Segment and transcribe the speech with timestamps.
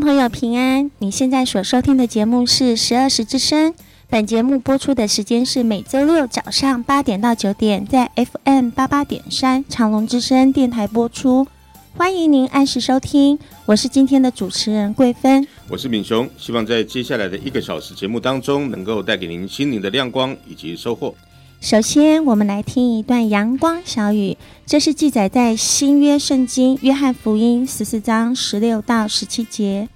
[0.00, 3.72] 朋友平安，你现在所收听的节目是十二时之声。
[4.10, 11.46] 本节目播出的时间是每周六早上八点到九点，在 FM 八八点三长隆之声电台播出。
[11.94, 21.14] 欢迎您按时收听，我是今天的主持人桂芬，我是敏雄，希望在接下来的一个小时节目当中，能够带给您心灵的亮光以及收获。
[21.60, 29.88] 首先，我们来听一段阳光小语，这是记载在新约圣经约翰福音十四章十六到十七节。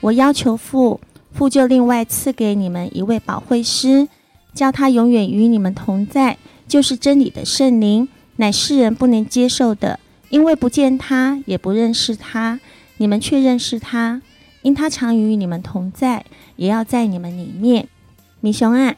[0.00, 1.00] 我要求父，
[1.32, 4.08] 父就另外赐给你们一位保惠师，
[4.52, 6.36] 叫他永远与你们同在，
[6.68, 12.60] 就是真理的圣灵，乃世人不能接受的，因为不见他，也不认识他。
[12.98, 14.20] 你们却认识他，
[14.60, 17.88] 因他常与你们同在，也要在你们里面。
[18.40, 18.96] 米雄啊。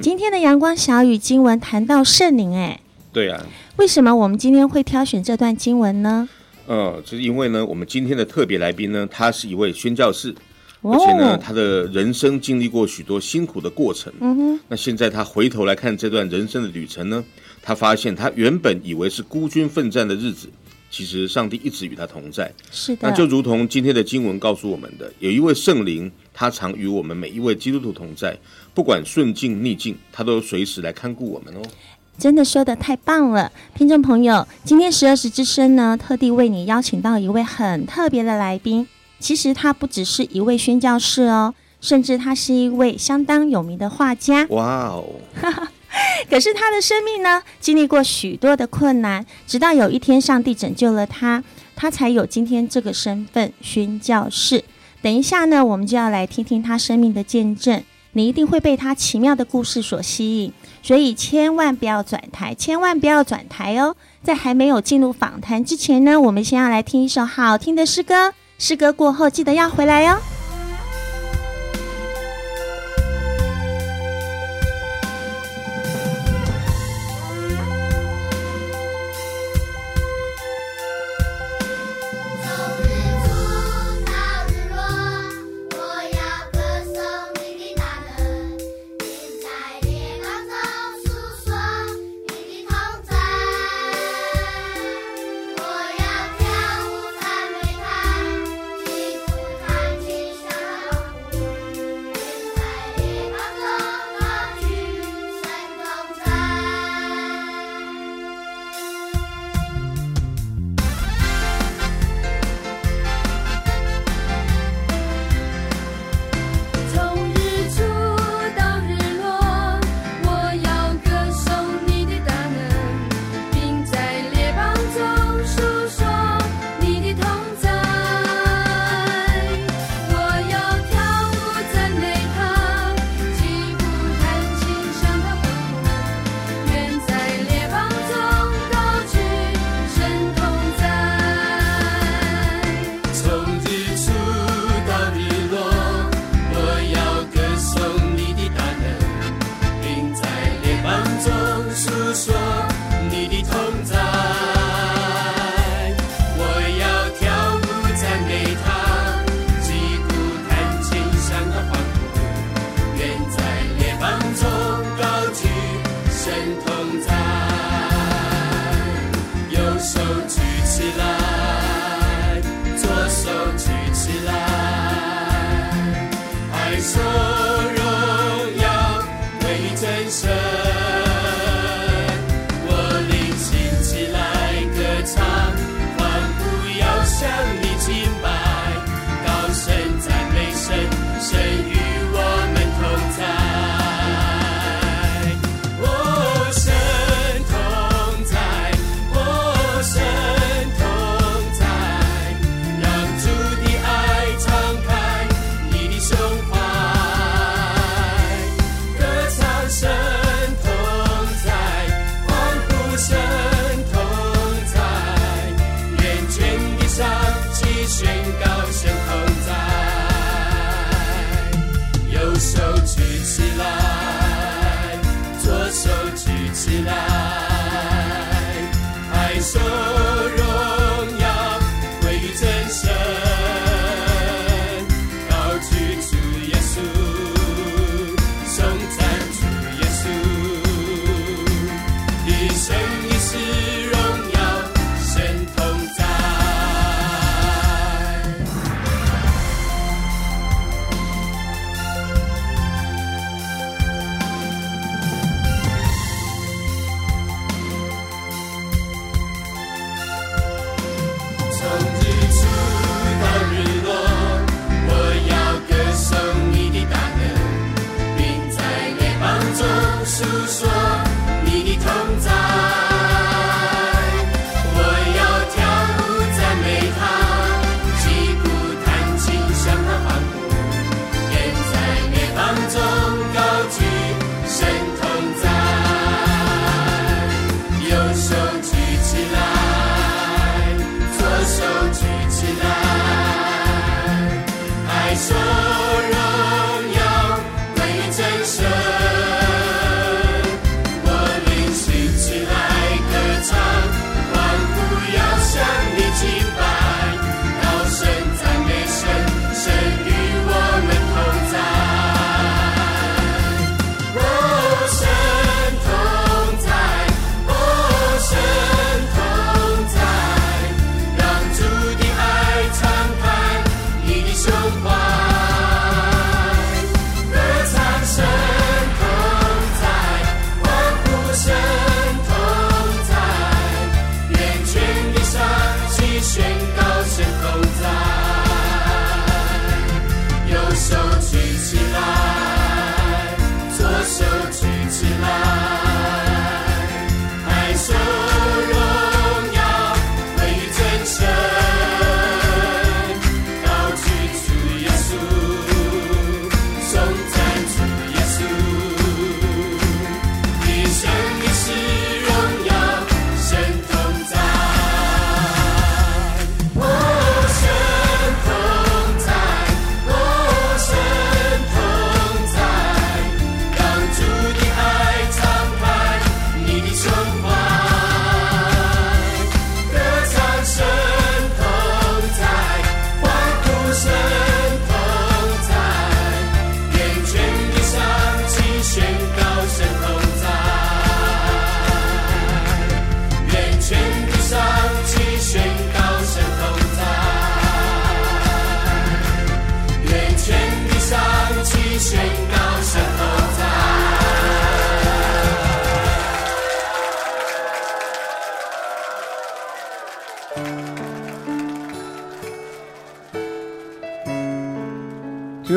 [0.00, 2.78] 今天的阳光小雨经文谈到圣灵，哎，
[3.12, 3.44] 对啊，
[3.76, 6.28] 为什么我们今天会挑选这段经文呢？
[6.68, 10.32] 呃，就是因为呢，我们今天的特别来宾呢，他是一位宣教士，
[10.82, 14.12] 而且呢，他的人生经历过许多辛苦的过程。
[14.20, 17.24] 嗯哼，那现在他回头来看这段人生的旅程呢，
[17.60, 20.48] 他发现他原本以为是孤军奋战的日子。
[20.90, 23.08] 其实上帝一直与他同在，是的。
[23.08, 28.36] 那就如同今天的经文告诉我们的，有一位圣灵，他常与我们每一位基督徒同在，
[28.74, 31.62] 不管顺境逆境，他都随时来看顾我们哦。
[32.18, 38.86] 真的说的太棒了，听众朋友，今天十二时之声呢，特地为你邀请到一位很特别的来宾。
[39.18, 44.46] 其实他不只是一位宣教士哦，甚至他是一位相当有名的画家。
[44.50, 45.04] 哇哦！
[46.30, 51.42] 可是他的生命呢，经历过许多的困难，直到有一天上帝拯救了他，
[51.74, 54.62] 他才有今天这个身份——宣教士。
[55.02, 60.52] 等一下呢，我们就要来听听他生命的见证，你一定会被他奇妙的故事所吸引，
[60.82, 63.96] 所以千万不要转台，千万不要转台哦！
[64.22, 70.18] 在还没有进入访谈之前呢，我们先要来听一首好听的诗歌，诗歌过后记得要回来哦。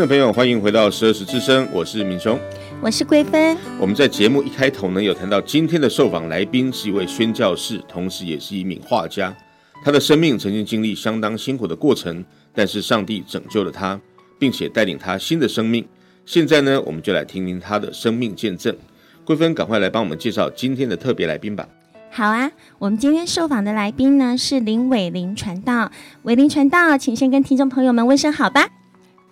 [0.04, 2.38] 众朋友，欢迎回到十二时之声，我是明雄，
[2.82, 3.56] 我是桂芬。
[3.80, 9.34] 我们在节目一开头呢，有谈到今天的受访来宾是一位宣教士，同时也是一名画家。
[9.82, 12.22] 他的生命曾经经历相当辛苦的过程，
[12.54, 13.98] 但是上帝拯救了他，
[14.38, 15.88] 并且带领他新的生命。
[16.26, 18.76] 现在呢，我们就来听听他的生命见证。
[19.24, 21.66] 桂芬，赶快来帮我们介绍今天的特别来宾吧。
[22.12, 25.90] 好啊，我们今天受访的来宾呢是林伟林传道。
[26.24, 28.68] 伟林传道，请先跟听众朋友们问声好吧。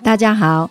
[0.03, 0.69] 大家好，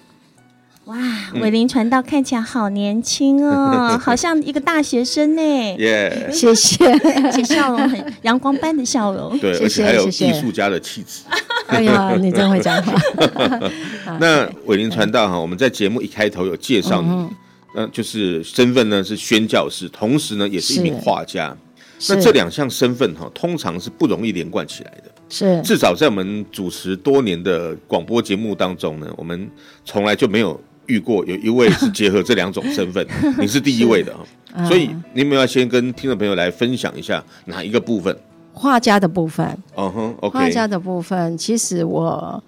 [0.86, 0.96] 哇，
[1.40, 5.42] 伟林传道看起来好年轻哦， 好像一个大学生呢。
[5.78, 6.84] 耶，谢谢，
[7.22, 11.22] 而且笑容很阳光般的笑容， 对，而且还有艺术家的气质。
[11.68, 12.92] 哎呀，你真会讲话。
[14.18, 17.28] 那伟林传道哈，我们在节目一开头有介绍你，
[17.76, 21.56] 嗯，就是身份呢是宣教师，同时呢也是一名画家。
[22.08, 25.04] 那这两项身份哈，通常是不容易连贯起来的。
[25.30, 29.48] 是，至少在我们主持多年的广播节目当中呢，我们
[29.84, 33.06] 从来就没有遇过有一位是结合这两种身份，
[33.40, 34.12] 你是第一位的
[34.52, 34.66] 啊。
[34.68, 38.14] 所以，你们要先跟听众朋友来分享一下哪一个部分？
[38.52, 39.46] 画家的部分。
[39.76, 42.42] 嗯哼，画家的部分，其实我。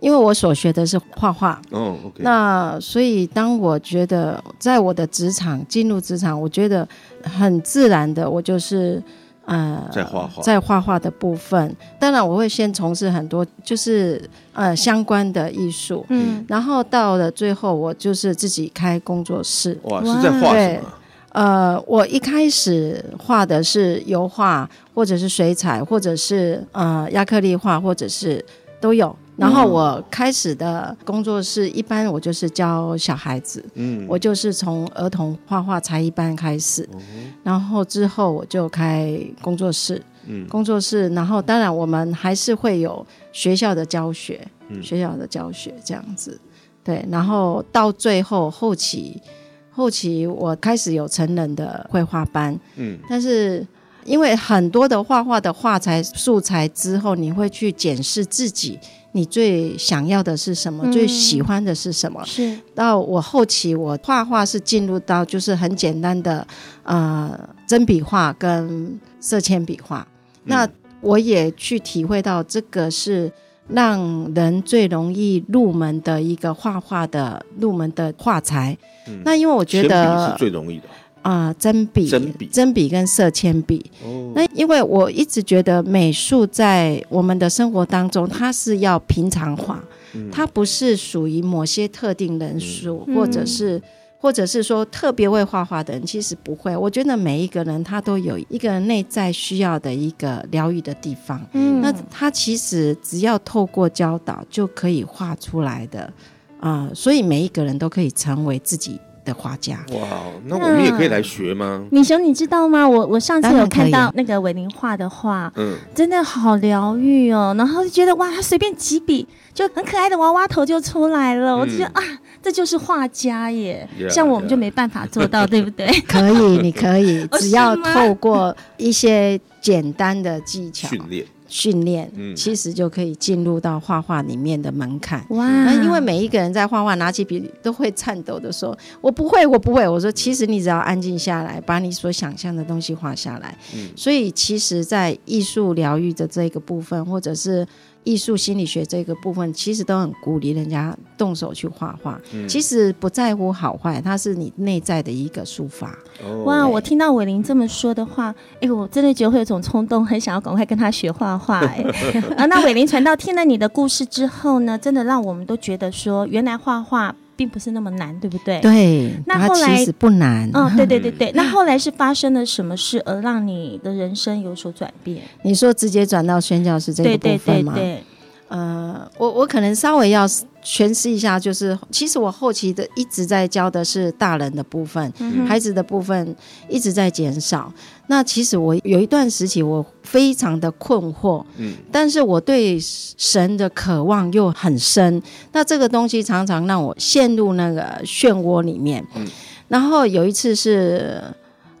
[0.00, 6.88] 因为我所学的是画画，哦，OK，那所以当我觉得在我的职场进入职场，我觉得
[7.24, 9.02] 很自然的，我就是
[9.48, 19.78] 呃在画画，在画画的部分，当然我会先从事很多就是呃相关的艺术，嗯，然后到了最后，我就是自己开工作室。
[19.84, 20.92] 哇，是在画什么？
[21.32, 28.44] 呃，我一开始画的是油画，或者是水彩，或者是呃亚克力画，或者是
[28.80, 29.14] 都有。
[29.38, 46.40] 然后我开始的工作室，一般我就是教小孩子，嗯，我就是从儿童画画才艺班开始，嗯，然后之后我就开工作室，嗯，工作室，然后当然我们还是会有学校的教学，嗯，学校的教学这样子，
[46.82, 49.22] 对，然后到最后后期，
[49.70, 53.64] 后期我开始有成人的绘画班，嗯，但是
[54.04, 58.76] 因为很多的画画的画材素材之后，你会去检视自己。
[59.12, 60.84] 你最想要的是什么？
[60.86, 62.22] 嗯、最喜欢的是什么？
[62.26, 66.46] 是到我后期，我画画是进入到就是很简单的
[66.82, 70.06] 呃真笔画跟色铅笔画。
[70.44, 70.68] 嗯、那
[71.00, 73.32] 我也去体会到这个是
[73.68, 78.76] 让人最容易入门的一个画画的入门的画材。
[79.06, 80.84] 嗯、那因为我觉得铅笔是最容易的。
[81.28, 83.84] 啊、呃，针笔、针笔、针笔跟色铅笔。
[84.02, 89.82] 哦，那因为我一直觉得美术在我们的生活当中，它是要平常化，
[90.14, 93.82] 嗯、它不是属于某些特定人数，嗯、或者是。
[94.20, 96.76] 或者是说特别会画画的人，其实不会。
[96.76, 101.40] 我觉得每一个人他都有一个内在需要的一个疗愈的地方。
[101.52, 106.12] 嗯，那他其实只要透过教导就可以画出来的
[106.58, 109.78] 啊、呃，所以每一个人都可以成为自己的画家。
[109.92, 111.84] 哇，那我们也可以来学吗？
[111.90, 112.88] 米雄，你知道吗？
[112.88, 117.54] 我我上次有看到那个伟林画的画，嗯，真的好疗愈哦。
[117.58, 122.02] 然后就觉得哇，他随便几笔就很可爱的娃娃头就出来了，嗯、我就觉得啊。
[122.40, 125.50] 这就是画家耶，yeah, 像我们就没办法做到，yeah.
[125.50, 125.86] 对不对？
[126.06, 135.24] 可以，你可以， 只要透过一些简单的技巧训练，训练，嗯，其实就可以进入到画画里面的门槛。
[135.30, 135.72] 哇！
[135.72, 147.66] 因为每一个人在画画拿起笔都会颤抖的说：“我不会，我不会。”我说：“其实你只要安静下来，把你所想象的东西画下来。”嗯，所以其实，在艺术疗愈的这个部分，或者是。
[148.08, 152.18] 艺术心理学这个部分，其实都很鼓励人家动手去画画。
[152.32, 155.90] 嗯、其实不在乎好坏，它是你内在的一个抒发。
[156.24, 156.66] 哦、哇！
[156.66, 161.58] 我听到伟林这么说的话，哎，我真的觉得会有种冲动，很想要赶快跟他学画画。
[161.58, 161.84] 哎，
[162.38, 167.14] 啊，那伟林传道听了你的故事之后呢，真的让我们都觉得说，原来画画。
[167.38, 168.60] 并不是那么难，对不对？
[168.60, 170.50] 对，那后来其实不难。
[170.52, 171.30] 嗯，对对对 对。
[171.36, 175.22] 那后来是发生了什么事，而让你的人生有所转变？
[175.42, 177.74] 你说直接转到宣教师这个部分吗？
[177.74, 178.04] 对对对对。
[178.48, 180.26] 呃，我我可能稍微要
[180.64, 186.34] 诠释一下，就是其实我后期的一直在教的是大人的部分，嗯、孩子的部分
[186.68, 187.72] 一直在减少。
[188.08, 195.22] 那其实我有一段时期我非常的困惑，嗯，但是我对神的渴望又很深。
[195.52, 199.06] 那这个东西常常让我陷入那个漩涡里面。
[199.14, 199.26] 嗯，
[199.68, 201.22] 然后有一次是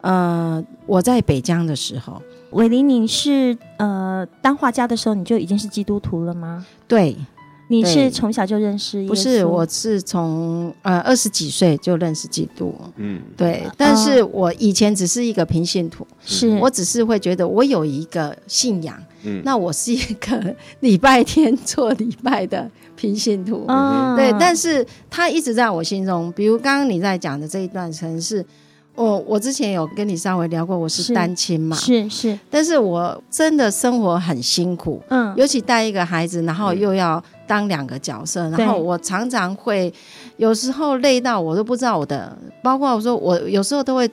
[0.02, 2.22] 呃我在北疆的时候。
[2.52, 6.64] 伟林，你是呃当画家的时候，你就已经是基督徒了吗？
[6.86, 7.14] 对，
[7.68, 9.06] 你是从小就认识？
[9.06, 12.74] 不是，我是从呃二十几岁就认识基督。
[12.96, 13.62] 嗯，对。
[13.76, 18.96] 但是我以前只是一个平信徒，是、嗯、我只是会觉得我有一个信仰。
[19.22, 23.64] 嗯，那我是一个礼拜天做礼拜的平信徒。
[23.68, 24.34] 嗯，对。
[24.40, 28.44] 但是他一直在我心中，比如刚刚你在讲的这一段程式。
[28.94, 39.92] 我我之前有跟你稍微聊过，我是单亲嘛，是是，是，但是我真的生活很辛苦，嗯，尤其带一个孩子，然后又要当两个角色，然后我常常会
[40.36, 44.08] 有时候累到我都不知道我的，包括我说我有时候都会。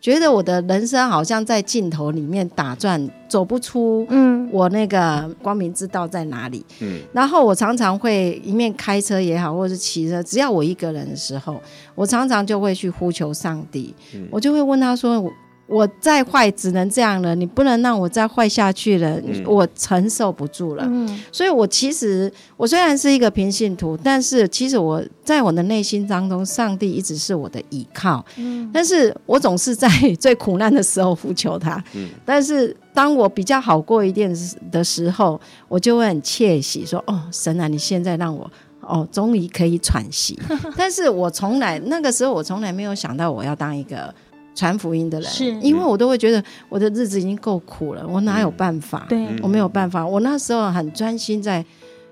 [0.00, 4.06] 觉得我的人生好像在镜头里面打转，走不出。
[4.10, 6.64] 嗯，我那个光明之道在哪里？
[6.78, 11.60] 嗯，然后我常常会一面开车也好，或者是骑车，只要我一个人的时候，
[11.96, 13.92] 我常常就会去呼求上帝。
[14.14, 15.20] 嗯，我就会问他说。
[15.68, 20.84] 我再坏只能这样了，你不能让我再坏下去了，嗯、我承受不住了。
[20.86, 28.24] 嗯、所以，我其实我虽然是一个平信徒，但是其实我在我的内心当中，上帝一直是我的依靠。
[28.36, 29.86] 嗯、但是我总是在
[30.18, 31.82] 最苦难的时候呼求他。
[31.94, 34.34] 嗯、但是当我比较好过一点
[34.72, 40.40] 的时候，我就会很窃喜说：“哦，神啊，你现在让我哦，终于可以喘息。
[40.78, 44.14] ”但是我从来那个时候，我从来没有想到我要当一个。
[44.58, 49.06] 传福音的人，是因为我都会觉得我的日子已经够苦了，我哪有办法？
[49.08, 50.04] 对、嗯，我没有办法。
[50.04, 51.64] 我那时候很专心在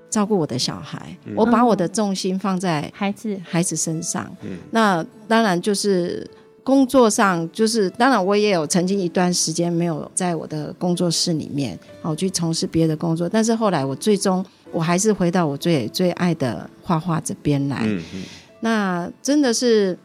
[0.09, 4.31] 照顾我的小孩，嗯、我把我的重心放在孩子孩子身上。
[4.43, 6.25] 嗯，那当然就是
[6.62, 13.29] 工作上，就是当然我也有曾经一段时间没有在我的工作室里面，好去从事别的工作。
[13.29, 17.81] 但是后来我最终我还是回到我最最爱的画画这边来。
[17.83, 18.23] 嗯嗯，
[18.61, 19.99] 那真的是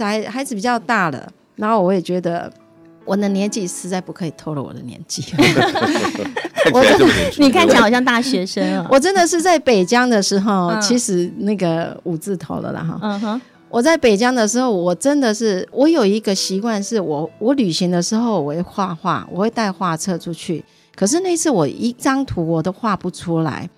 [0.00, 1.30] 孩孩子比较大了。
[1.56, 2.52] 然后我也觉得
[3.04, 5.22] 我的年纪实在不可以透露我的年纪。
[6.72, 6.82] 我
[7.38, 8.86] 你看起来好像大学生啊！
[8.90, 12.98] 我真的是在北疆的时候，嗯、其实那个五字头了啦哈。
[13.02, 13.40] 嗯哼。
[13.68, 20.62] 我在北疆的时候，我真的是我有一个习惯，是我我旅行的时候我会画画，我会带画册出去。
[20.94, 23.68] 可是那次我一张图我都画不出来。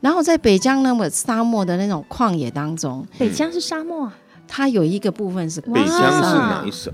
[0.00, 4.16] 然后在北疆那么沙漠的那种旷野当中，北疆是沙漠啊？
[4.48, 6.92] 它有一个部分是北疆是哪一省？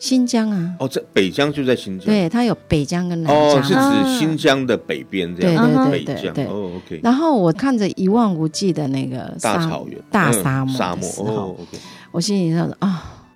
[0.00, 6.98] 新疆啊，哦，在北疆就在新疆，对，它有北疆跟南疆，哦，是指新疆的北边这样，对对对对，哦，OK。
[7.02, 11.78] 然后我看着一望无际的那个大草原、大沙漠沙漠，哦，OK。
[12.10, 13.28] 我心里想说啊，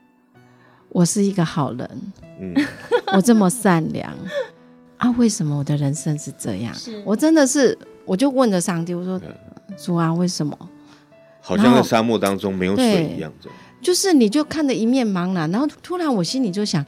[0.88, 1.90] 我是一个好人，
[2.40, 2.54] 嗯，
[3.14, 4.10] 我这么善良。
[4.96, 6.74] 啊，为什么我的人生是这样？
[7.04, 9.20] 我真的是，我就问着上帝，我说
[9.76, 10.56] 主啊，为什么？
[11.42, 13.58] 好像在沙漠当中没有水一样，这样。
[13.84, 16.84] 就是你就看着一面茫然，然后突然我心里就想，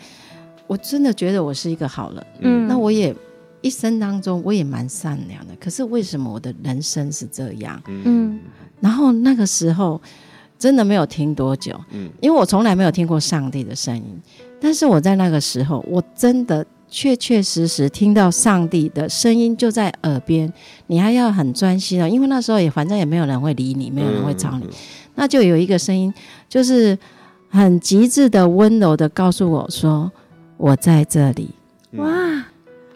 [0.66, 3.14] 我真的觉得我是一个好人，嗯，那我也
[3.60, 7.80] 一生当中我也蛮善良的，可是为什么我的人生是这样？
[7.86, 8.40] 嗯，
[8.80, 10.00] 然后那个时候
[10.58, 14.18] 真的没有听多久，嗯，因为我从来没有听过上帝的声音，
[14.58, 20.50] 但是我在那个时候，我真的确确实实听到上帝的声音就在耳边，
[20.86, 24.64] 你还要很专心哦，因为那时候也反正也没有人会理你，没有人会找你。
[24.64, 24.70] 嗯
[25.18, 26.12] 那就有一个声音，
[26.48, 26.98] 就是
[27.50, 30.10] 很极致的温柔的告诉我说
[30.56, 31.50] ：“我在这里。”
[31.96, 32.06] 哇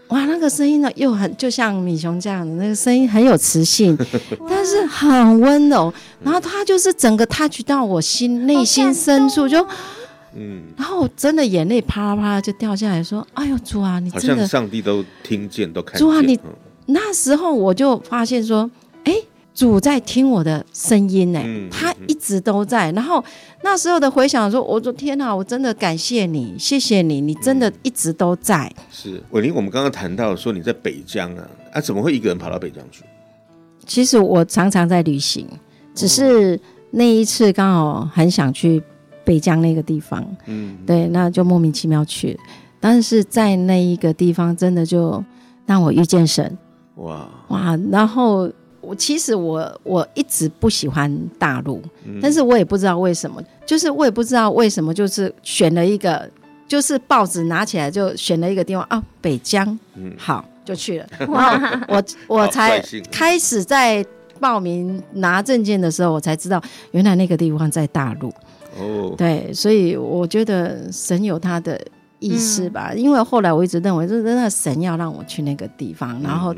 [0.08, 3.96] 哇，那个声音呢，又很就像米熊这样的那个声音，很有磁性，
[4.48, 5.92] 但是很温柔。
[6.22, 9.66] 然后他就是整个 touch 到我心内心深处，就
[10.34, 16.38] 嗯，然后真的眼泪啪啦啪啦就掉下来，说：“哎呦，主啊，你真的，上帝都听见都看见。”主啊，你
[16.86, 18.70] 那时候我就发现说。
[19.04, 19.14] 哎
[19.52, 22.90] 主在听我的声音呢，他一直都在。
[22.92, 23.22] 然后
[23.62, 33.02] 那时候的回想说：“我说天哪，我真的感谢你，谢谢你，你真的一直都在。”是伟林，我们刚刚谈到说你在北疆啊，啊，怎么会一个人跑到北疆去？
[33.84, 35.46] 其实我常常在旅行，
[35.94, 36.58] 只是
[36.92, 38.80] 那一次刚好很想去
[39.30, 42.36] 北疆那个地方，嗯，对，那就莫名其妙去。
[42.80, 45.24] 但是在那一个地方，真的就
[45.66, 46.58] 让我遇见神，
[46.96, 48.50] 哇哇，然后。
[48.82, 51.06] 我其实我我一直不喜欢
[51.38, 56.28] 大陆，嗯、但是我也不知道为什么，就是我也不知道为什么，就是选了一个，
[56.66, 61.06] 就是报纸拿起来就选了一个地方啊，北疆，嗯，好就去了。
[61.28, 64.04] 哇，我我才开始在
[64.40, 66.60] 报名拿证件的时候，我才知道
[66.92, 68.32] 原来那个地方在大陆。
[68.80, 71.80] 哦，对，所以我觉得神有他的
[72.18, 76.54] 意思吧，嗯、因为后来我一直认为，就是那神要让我去那个地方，然后。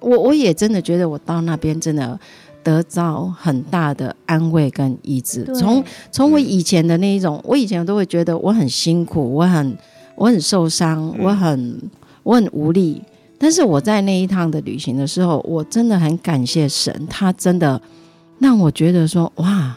[0.00, 2.16] 我我也真的觉得我到那边真的
[2.62, 5.44] 得到很大的安慰跟医治。
[5.56, 9.76] 从从我以前的那一种，我以前都会觉得我很辛苦，我很
[10.14, 11.82] 我很受伤，我很
[12.22, 13.02] 我很无力。
[13.38, 17.82] 但是我在那一趟的旅行的时候，我真的很感谢神，他真的
[18.38, 19.76] 让我觉得说哇，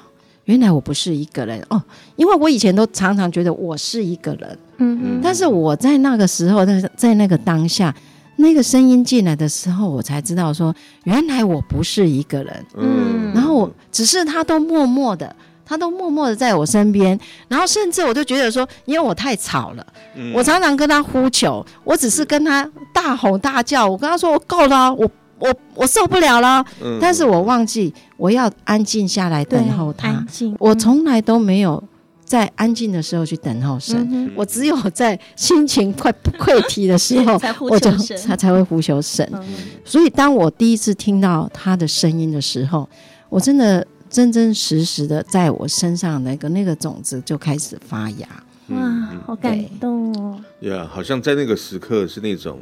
[0.52, 1.82] 原来我不是一个人哦，
[2.18, 7.96] 因为我以前都常常觉得我是一个人，嗯嗯，但是我在那个时候，在在那个当下。
[8.38, 12.66] 那个声音进来的时候，我才知道说，原来我不是一个人。
[12.76, 17.20] 嗯，然后我只是他都默默的，他都默默的在我身边。
[17.48, 19.86] 然后甚至我就觉得说，因为我太吵了，
[20.16, 25.08] 嗯、我常常跟他呼求，我只是跟他大吼大叫，我跟他说我够了，我
[25.41, 26.63] 我我受不了了。
[26.82, 30.08] 嗯、但是我忘记我要安静下来等候他。
[30.08, 31.84] 安静，我从来都没有。
[32.23, 37.91] 在安静的时候去等候神，嗯、我只有在心情快溃堤的时候， 我就
[38.25, 39.30] 他才会呼求神。
[39.34, 39.43] 嗯、
[39.84, 42.88] 所以当我第一次听到他的声音的时候，
[43.27, 48.25] 我真的真真实实的在我身上那个那个种子就开始发芽。
[48.67, 48.80] 哇，
[49.27, 50.39] 好感动哦！
[50.62, 52.60] 呀，yeah, 好像在那个时刻是那种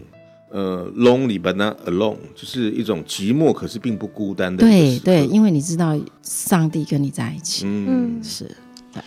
[0.51, 4.61] 呃，lonely but not alone，就是一种寂寞，可是并不孤单的。
[4.65, 7.65] 对对，因为你知道上帝跟你在一起。
[7.67, 8.45] 嗯，是
[8.91, 9.01] 对。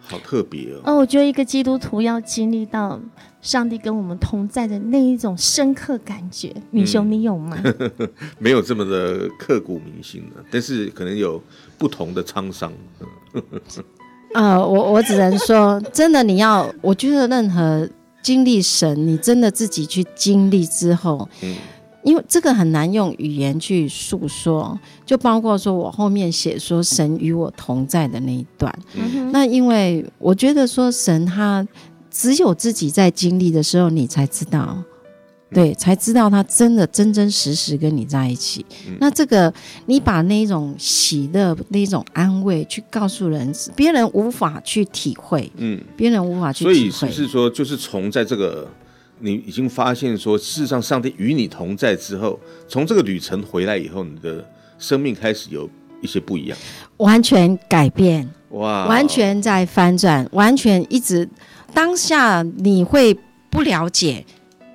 [0.00, 0.80] 好特别哦！
[0.86, 2.98] 哦，我觉得一个基督徒要经历到
[3.42, 7.62] 上帝跟我们同在的那一种深刻感觉，米兄，你有吗？
[8.40, 11.42] 没有这么的刻骨铭心的，但是可能有
[11.76, 12.72] 不同的沧桑。
[14.32, 17.86] 啊、呃，我我只能说，真的，你要，我觉得任何
[18.28, 21.56] 经历神，你真的自己去经历之后，嗯。
[22.04, 28.72] 因为这个很难用语言去诉说，就包括说我后面写说神与我同在的那一段。
[28.94, 31.66] 嗯、那因为我觉得说神他
[32.10, 34.82] 只有自己在经历的时候，你才知道，
[35.50, 38.64] 对，才知道他真的真真实实跟你在一起。
[38.86, 39.52] 嗯、那这个
[39.86, 46.74] 你把那种喜乐、那种安慰去告诉人，别人无法去体会，嗯，别人无法去体会。
[46.74, 48.68] 所以是不是说，就是从在这个。
[49.20, 55.68] 你已经发现说，事实上上帝与你同在之后，从这个旅程回来以后，你的生命开始有
[56.00, 56.56] 一些不一样，
[56.98, 61.28] 完全改变，哇，完全在翻转，完全一直
[61.74, 63.12] 当下你会
[63.50, 64.24] 不了解、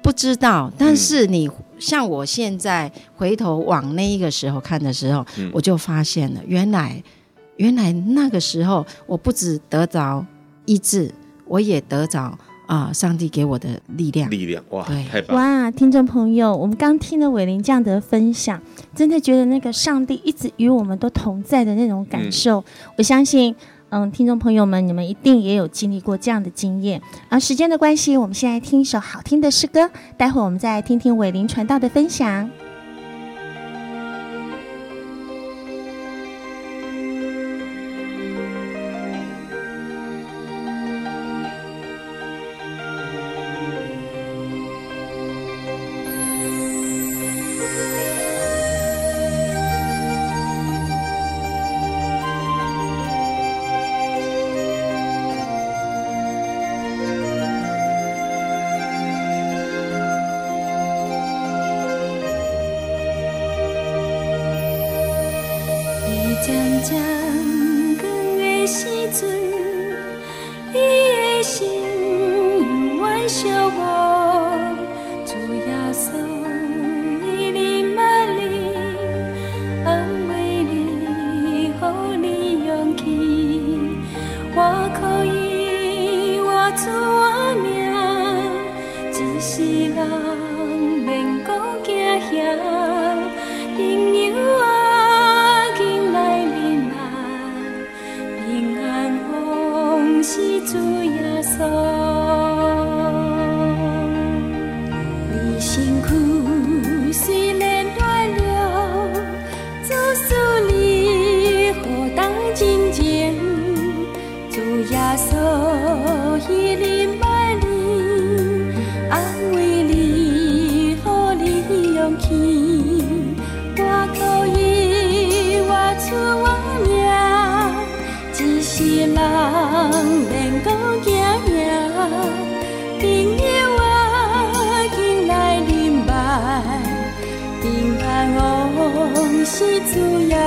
[0.04, 7.02] 不知道，但是你像我现在回头往那一个时候看的时候，嗯、我就发现了，原来
[7.58, 10.24] 原来那个时候我不只得着
[10.66, 11.10] 医治，
[11.48, 12.38] 我也得着。
[12.66, 12.90] 啊！
[12.94, 15.36] 上帝给我的力量，力量哇，对太棒！
[15.36, 18.60] 哇，听众朋友，我们刚听了伟林这样的分享，
[18.96, 23.54] 真的觉得那个上帝一直与我们都同在的那种感受，嗯、我相信，
[23.96, 27.00] 嗯，听众朋友们，你们一定也有经历过这样的经验。
[27.30, 32.50] 而时间的关系，我们先来听一首好听的诗歌，待会我们再来听听伟林传道的分享。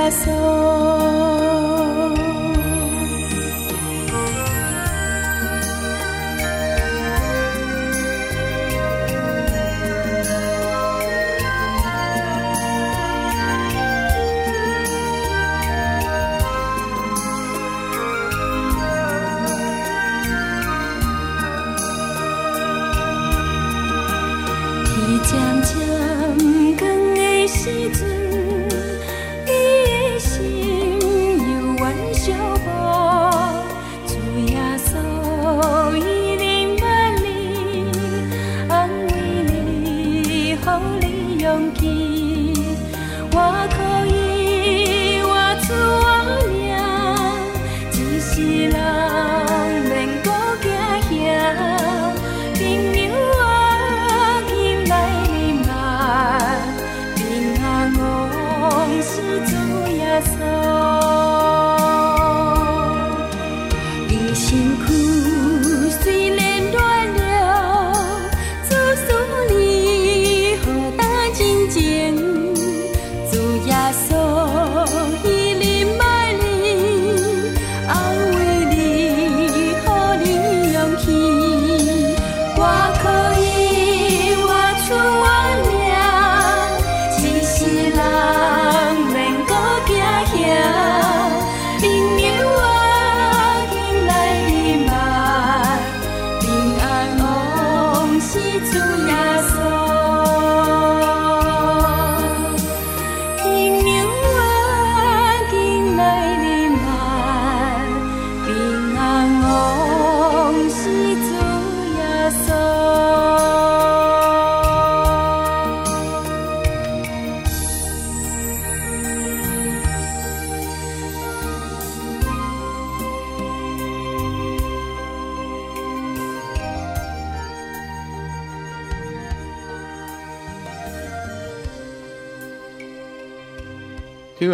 [0.09, 1.06] 听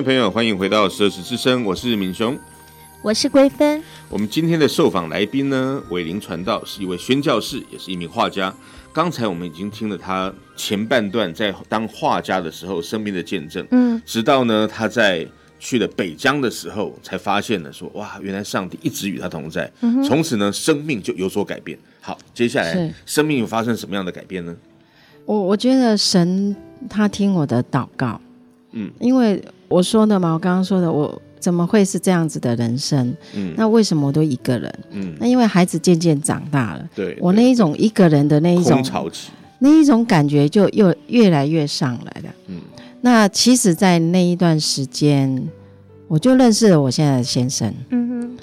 [0.04, 2.38] 众朋友，欢迎回到《奢侈之声》，我是敏雄，
[3.02, 3.82] 我是桂芬。
[4.10, 8.54] 我们今天的受访来宾呢，伟林传道是一位宣教士，也是一名画家。
[8.92, 15.26] 刚才我们已经听了他前半段在当画家的时候生命的见证，嗯，直到呢他在
[15.58, 21.80] 去了北疆的时候，才发现了说，哇，原来上帝一直与他同在，嗯、从此呢生命就有所改变。
[22.02, 24.54] 好，接下来生命又发生什么样的改变呢？
[25.24, 26.54] 我我觉得神
[26.90, 28.20] 他听我的祷告，
[28.74, 29.42] 嗯，因为。
[29.74, 33.14] 我说的嘛，我刚刚说的，我怎么会是这样子的人生？
[33.36, 34.74] 嗯，那为什么我都一个人？
[34.92, 38.82] 嗯，那因为孩子渐渐长大了，对，我那一种一个人的那一种
[39.60, 42.30] 那一种感觉就又越来越上来了。
[42.48, 42.62] 嗯，
[43.02, 45.50] 那其实，在那一段时间，
[46.08, 47.74] 我就认识了我现在的先生。
[47.90, 48.38] 嗯哼，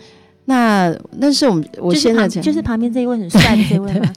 [0.46, 4.12] 那认识我们，我现在就是旁边这一位很帅的这位吗？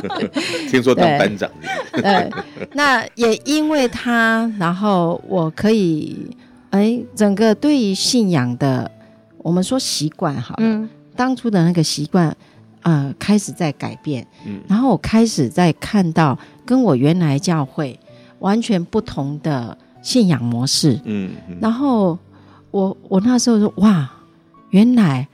[0.70, 1.50] 听说当班长。
[1.92, 2.30] 对，
[2.72, 6.28] 那也因为他，然后我可以。
[6.74, 8.90] 哎，整个对于信仰的，
[9.38, 12.36] 我们说习惯好了，嗯，当初的那个习惯，
[12.82, 17.96] 呃，开始在改变，嗯，然后我开始在看到跟我原来教会
[18.40, 22.18] 完全不同的信仰模式，嗯，嗯，然后
[22.72, 24.10] 我我那时候说哇，
[24.70, 25.28] 原来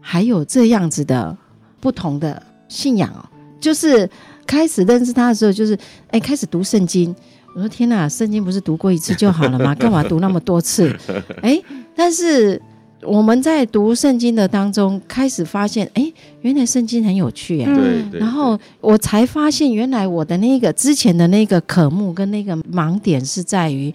[0.00, 1.38] 还有这样子的
[1.78, 3.22] 不同的信仰哦，
[3.60, 4.10] 就是
[4.44, 7.14] 开始认识他的时候，就是哎，开始读圣经。
[7.54, 9.74] 我说天哪，圣经不是读过一次就好了吗？
[9.78, 10.94] 干嘛读那么多次？
[11.42, 11.60] 哎，
[11.94, 12.60] 但是。
[13.02, 18.20] 我们在读圣经的当中，开始发现，哎，原来圣经很有趣，哎，对。
[18.20, 23.90] 然后我才发现，原来我的那个之前的那个渴慕跟那个盲点是在于，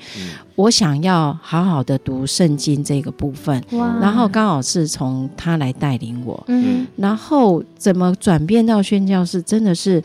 [0.56, 3.64] 我想要好好的读圣经这个部分。
[3.74, 3.96] 哇。
[4.02, 6.44] 然后刚好是从他来带领我。
[6.48, 6.88] 嗯。
[6.96, 10.04] 然后怎么转变到宣教是，真的是，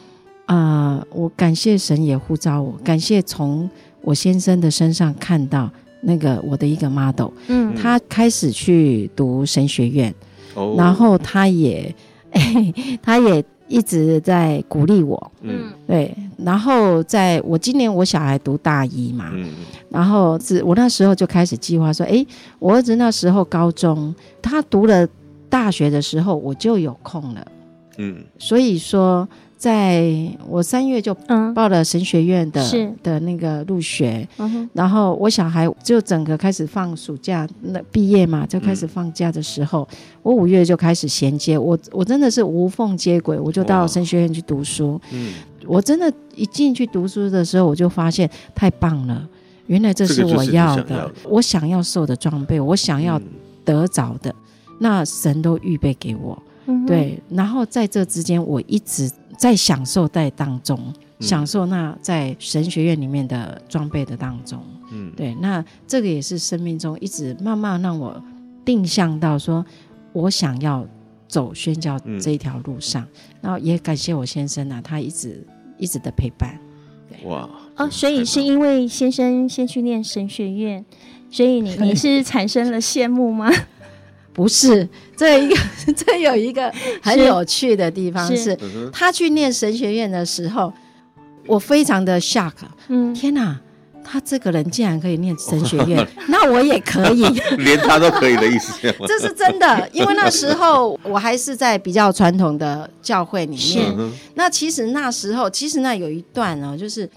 [0.50, 3.68] 啊、呃，我感谢神也呼召我，感谢从
[4.02, 5.70] 我先生的身上看到。
[6.02, 10.14] 那个我的一个 model，嗯，他开始去读神学院，
[10.54, 11.94] 哦，然后他也，
[12.30, 19.50] 哎， 他也一直在鼓励我，嗯，对，然后在我今年我小孩读大一嘛，嗯，
[19.90, 22.24] 然后是我那时候就开始计划说，哎，
[22.58, 25.06] 我儿子那时候高中，他读了
[25.50, 27.46] 大学的时候，我就有空了，
[27.98, 29.28] 嗯，所以说。
[29.60, 30.10] 在
[30.48, 31.14] 我三月就
[31.54, 44.98] 报了神学院的、嗯、的那个入学，嗯、然后我小孩就整个开始放暑假，那毕业嘛就开始放假的时候，嗯、我五月就开始衔接我，我真的是无缝接轨，我就到神学院去读书。
[45.12, 45.34] 嗯，
[45.66, 49.28] 我真的，一进去读书的时候，我就发现太棒了，
[49.66, 51.12] 原来这是我要的，这个、想要的。
[51.28, 53.20] 我想要受的装备，我想要
[53.62, 56.42] 得着的，嗯、那神都预备给我。
[56.64, 59.10] 嗯、对，然后在这之间，我一直。
[59.40, 60.78] 在享受在当中，
[61.18, 68.22] 享受那在神学院里面的装备的当中，嗯，对，那这个也是生命中一直慢慢让我
[68.66, 69.64] 定向到说，
[70.12, 70.86] 我想要
[71.26, 73.08] 走宣教这一条路上，嗯、
[73.40, 75.42] 然后也感谢我先生啊，他一直
[75.78, 76.60] 一直的陪伴。
[77.24, 80.84] 哇，哦，所以是因为先生先去念神学院，
[81.30, 83.50] 所以你你是产生了羡慕吗？
[84.32, 85.56] 不是，这一个
[85.94, 88.58] 这有一个很有趣的地方是，是
[88.92, 90.72] 他去念神学院的时候，
[91.46, 92.52] 我非常的 shock。
[92.88, 93.58] 嗯，天哪，
[94.04, 97.22] 他这个人竟然可以念神学院， 那我也可以，
[97.58, 98.72] 连他都可以的意思。
[99.06, 104.12] 这是真的，因为那时候我还是在比较传统的教会里面。
[104.34, 107.08] 那其实那时候，其实那有一段哦，就是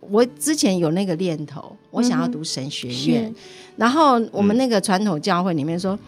[0.00, 3.34] 我之前有那个念头，我想要读神学院，嗯、
[3.76, 5.98] 然后我们那个传统教会里面说。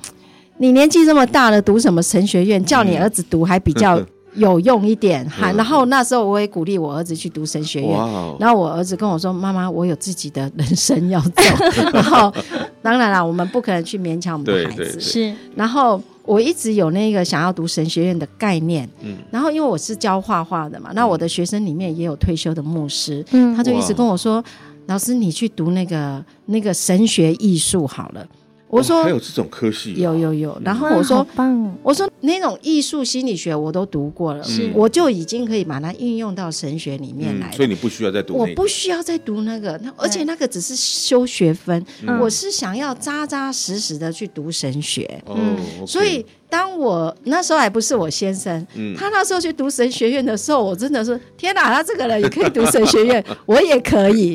[0.62, 2.64] 你年纪这么大了，读什么神学院？
[2.64, 4.00] 叫你儿子读还比较
[4.36, 5.28] 有用一点。
[5.28, 7.90] 哈，然后那时候我也鼓励我儿子去读神学院。
[8.38, 11.42] 然后我儿子跟我说：“妈妈，我有自己的人生要走。
[11.92, 12.32] ”然后
[12.80, 15.00] 当然了，我们不可能去勉强我们的孩子。
[15.00, 15.34] 是。
[15.56, 18.88] 然后我一直有那个想要读神学院的概念。
[19.00, 19.16] 嗯。
[19.32, 23.24] 然后因为我是教画画的嘛，那我的学生里面也有退休的牧师。
[23.32, 23.52] 嗯。
[23.56, 24.42] 他就一直跟我说
[24.86, 28.24] ：“老师，你去读那个那个神学艺术好了。”
[28.72, 30.62] 我说、哦、还有这种科系、啊，有有有。
[30.64, 37.52] 然后我说，棒我说那种艺术心理学我都读过了，是我就已经可以把它运用到神学里面来、嗯。
[37.52, 41.84] 所以你不需要再读、那个，我不需要再读那个，那而且那个只是修学分。
[42.00, 45.22] 嗯、我是想要扎扎实实的去读神学。
[45.28, 54.34] 嗯，嗯所以当我那时候还不是我先生，嗯、他那时候去读神学院的时候，我真的是天哪，他这个人也可以读神学院， 我也可以。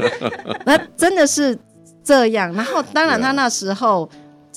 [0.63, 1.57] 那真的是
[2.03, 2.53] 这样。
[2.53, 4.07] 然后当然他那时候。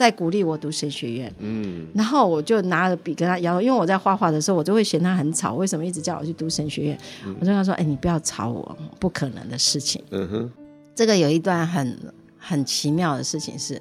[0.01, 6.99] 在鼓励我读神学院，嗯，然后我就拿了笔跟他摇，因为我在画画的时候，我就会嫌他很吵，为什么一直叫我去读神学院？
[7.27, 10.51] 嗯、我就跟他说：“哎，你不要吵我，不可能的事情。”嗯哼，
[10.95, 11.99] 这个有一段很
[12.39, 13.79] 很奇妙的事情是，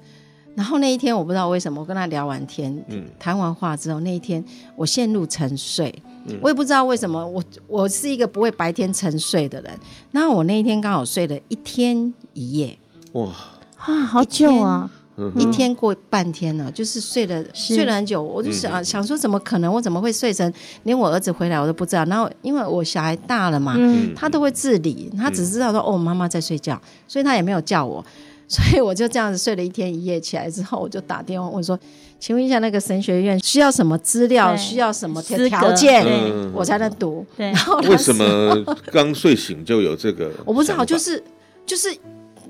[0.55, 4.43] 然后那一天我不知道为什么，我跟他聊完天，嗯，谈完话之后，那一天
[4.75, 9.71] 我陷入沉睡，嗯、我也不知道为什么，我我是一个不会白天沉睡的人，
[10.11, 12.77] 然后我那一天刚好睡了一天一夜，
[13.13, 13.31] 哇。
[13.77, 14.91] 啊，好久啊！
[15.35, 19.73] 一天过半天了，就是睡了是睡了很久，我就想想说，怎么可能？
[19.73, 20.51] 我怎么会睡成
[20.83, 22.05] 连我儿子回来我都不知道？
[22.05, 28.03] 然后因为我小孩大了嘛，嗯、他都会自理，他只知道说、嗯、哦，妈妈在睡觉，所以他也没有叫我，
[28.47, 30.19] 所以我就这样子睡了一天一夜。
[30.19, 31.79] 起来之后，我就打电话问说
[32.19, 34.55] ：“请问一下，那个神学院需要什么资料？
[34.57, 36.05] 需要什么条件，
[36.53, 38.55] 我才能读？”对然后为什么
[38.91, 40.31] 刚睡醒就有这个？
[40.45, 41.23] 我不知道，就是
[41.65, 41.95] 就是。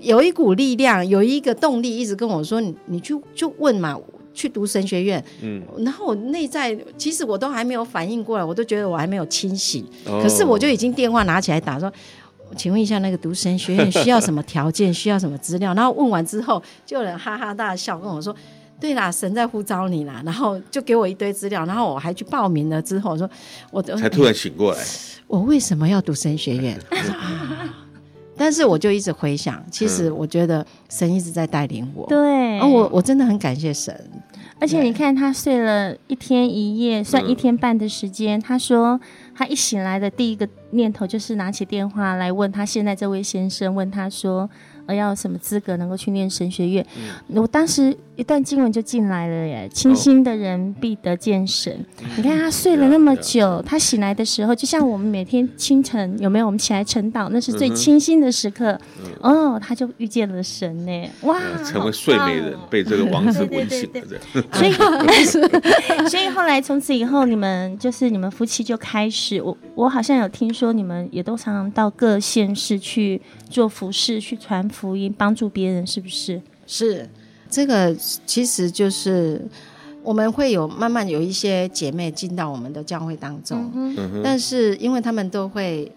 [0.02, 3.98] 有一股力量，有一个动力，一直跟我说：“你你去就问嘛，
[4.34, 9.86] 去读神学院。”嗯，然后我内在其实我都还没有反应过来，我都觉得我还没有清醒。
[10.06, 11.92] 哦、可是我就已经电话拿起来打说
[12.58, 14.94] ：“请问一下，那个读神学院需要什么条件？
[14.94, 18.36] 需要什么资料？”然后问完之后，就有人哈哈大笑跟我说
[18.80, 22.82] ：“对啦，神在呼召你啦。”然后就给我一堆资料，然后我还去报名了。
[22.82, 23.30] 之后我说
[23.72, 24.84] ：“我才突然醒过来，
[25.28, 26.80] 我为什么要读神学院？”
[28.40, 32.08] 但是我就一直回想，其实我觉得神一直在带领我。
[32.08, 33.94] 对，而我我真的很感谢神。
[34.62, 38.40] 而且你看，他睡了一天一夜，算一天半的时间。
[38.40, 39.00] 他说
[39.36, 44.50] 他一醒来的第一个念头就是拿起电话来问他现在这位先生，问他说。
[44.94, 46.86] 要什么资格能够去念神学院？
[46.98, 51.74] 嗯、我当时一段经文就进来了耶，清心的人必得见神。
[51.74, 56.46] 哦、你看他睡了那么久，嗯、他醒来的时候，就像我们每天清晨有没有？
[56.46, 58.72] 我们起来晨祷，那是最清新的时刻。
[59.24, 61.40] 嗯、哦，他就遇见了神呢，哇！
[61.64, 64.02] 成为睡美人，被这个王子吻醒了。
[64.54, 64.72] 所以，
[66.10, 76.42] 所以后来从此以后，你们就是你们夫妻就开始，我我好像有听说，你们也都常常到各县市去做服饰，去传福音帮助别人是不是？
[76.68, 77.10] 是，
[77.50, 79.42] 这个其实就是
[80.04, 85.92] 我们会有慢慢有一些姐妹进到我们的教会当中，嗯，但是因为他们都会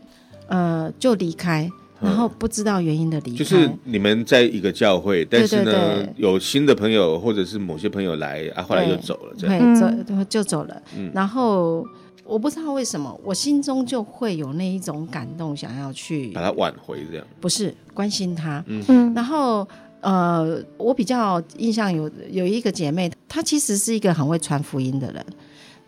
[0.47, 3.37] 呃就离开，然后不知道原因的离开。
[3.37, 6.14] 就是你们在一个教会，但是呢对对对。
[6.16, 9.75] 有新的朋友或者是某些朋友来啊，后来又走了，这样。
[9.77, 9.87] 走
[10.29, 11.87] 就走了，嗯、然后。
[12.24, 18.62] 我不知道为什么，我心中就会有那一种感动，想要去把它挽回，这样不是关心他。
[18.66, 19.66] 嗯，然后
[20.00, 25.24] 呃，我比较印象有有一个姐妹，她其实是一个很会传福音的人，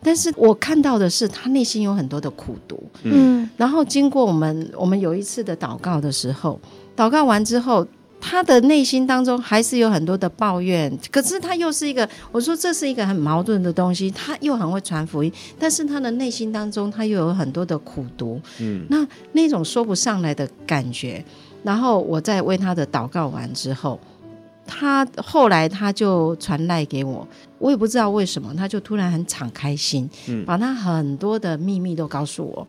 [0.03, 2.83] 但是我看到的是她内心有很多的苦毒。
[3.05, 6.61] 嗯，然后经过我们我们有一次的祷告的时候，
[6.97, 7.87] 祷告完之后。
[8.27, 14.11] 他的内心当中还是有很多的抱怨，可是他又是一个，我说这是一个很矛盾的东西。
[14.11, 21.23] 他又很会传福音，但是他的内心当中他又有很多的苦毒，嗯，那那种说不上来的感觉。
[21.63, 24.01] 然后我在为他的祷告完之后，
[24.67, 32.67] 他后来他就传赖给我，我也不知道为什么，他就突然很敞开心，嗯，把他很多的秘密都告诉我。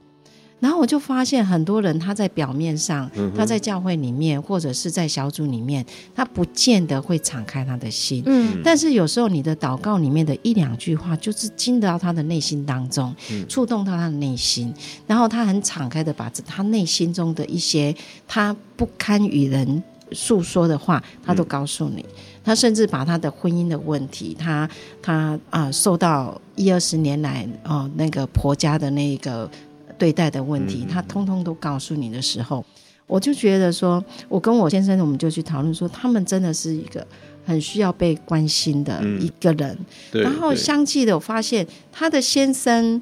[0.66, 8.24] 然后我就发现很多人他在表面上，他在教会里面或者是在小组里面，他不见得会敞开他的心。
[8.26, 13.16] 嗯，但是有时候你的祷告里面的一两句话，就是进到他的内心当中，
[13.48, 14.74] 触动到他的内心，
[15.06, 17.96] 然后他很敞开的把他内心中的一些
[18.28, 22.04] 他不堪与人诉说的话，他都告诉你。
[22.44, 24.68] 他甚至把他的婚姻的问题，他
[25.00, 29.48] 他啊受到一二十年来哦那个婆家的那个。
[29.98, 32.64] 对待的问题，他通通都告诉你的时候，
[33.08, 37.06] 我就觉得说，我跟我先生，我们就去讨论说，他们真的是一个
[37.46, 39.78] 很需要被关心的一个人。
[40.12, 43.02] 嗯、然后相继的，我发现他的先生，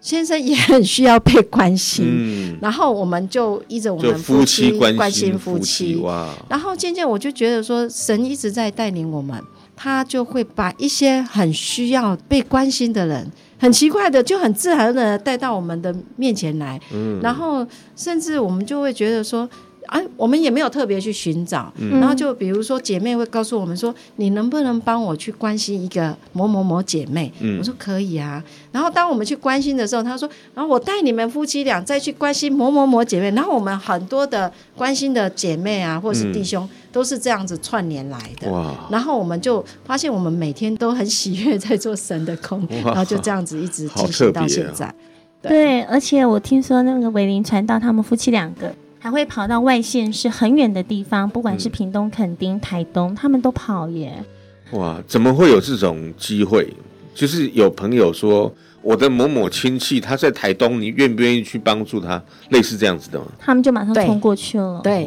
[0.00, 2.04] 先生也很需要被关心。
[2.06, 5.96] 嗯、然后我们就依着我们夫妻，夫妻关心夫妻。
[5.96, 6.28] 哇！
[6.48, 9.42] 然后渐渐我就觉得说，神一直在带领我们，
[9.74, 13.30] 他就会把一些很需要被关心的人。
[13.60, 19.48] 很奇怪的，就很自然的带到我们的面前来，嗯，然后甚至我们就会觉得说。
[19.86, 27.32] 啊，我们也没有特别去寻找，嗯、然后就比如说姐妹会告诉我们说，你能不能帮我去关心一个某某某姐妹？
[27.40, 28.42] 嗯、我说可以啊。
[28.70, 33.30] 然后当我们去关心的时候，她说，然后我带你们夫妻俩再去关心某某某姐妹。
[33.32, 38.48] 然后我们很多的关心的姐妹啊，或是弟兄，嗯、都是这样子串联来的。
[38.90, 44.94] 然后我们就发现，我们每天都很喜悦在做神的工，哇然后就这样子一直进行到现在。
[45.42, 48.72] 对，对，而且我听说那个伟林传道他们夫妻两个。
[49.00, 54.22] 还会跑到外县市很远的地方，不管是屏东、垦丁、台东，他们都跑耶。
[54.72, 56.72] 哇，怎么会有这种机会？
[57.14, 58.54] 就是有朋友说。
[58.82, 62.22] 我的某某亲戚他在台东，你愿不愿意去帮助他？
[62.48, 63.26] 类似这样子的吗？
[63.38, 64.80] 他们就马上冲过去了。
[64.82, 65.06] 对，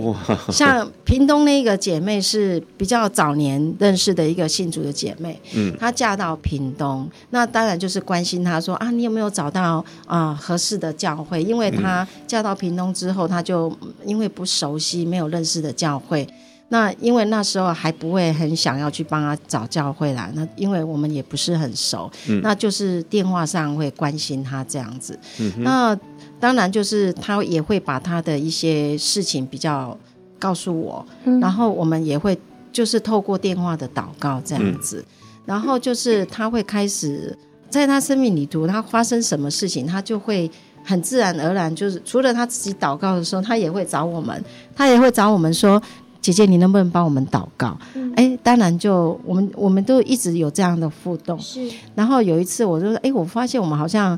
[0.51, 11.41] 像屏东那个姐妹是比较早年认识的一个信主的姐妹，嗯，她嫁到屏东，那当然就是关心她说啊，你有没有找到啊、呃、合适的教会？
[11.41, 16.28] 因为她嫁到屏东之后，她就因为不熟悉，没有认识的教会。
[16.74, 25.17] 那因为那时候还不会很想要去帮他找教会啦，那因为我们也不是很熟，嗯、那就是电话上会关心他这样子。
[25.57, 25.95] 那
[26.39, 29.95] 当然就是他也会把他的一些事情比较
[30.39, 32.36] 告诉我，嗯、然后我们也会
[32.71, 35.05] 就是透过电话的祷告这样子，嗯、
[35.45, 37.38] 然后就是他会开始
[37.69, 40.49] 在他生命旅途，他发生什么事情，他就会
[40.84, 44.43] 很自然而然，就是除了他自己祷告的时候，他也会找我们，
[44.76, 45.80] 他也会找我们说。
[46.24, 47.78] 姐姐，你能不能帮我们祷告？
[48.15, 51.38] 哎、嗯，当然就我们我们都一直有这样的互动。
[51.38, 51.69] 是。
[51.93, 54.17] 然后有一次，我就说，哎，我发现我们好像